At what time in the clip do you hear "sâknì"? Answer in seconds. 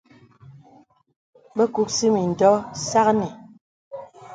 2.87-3.29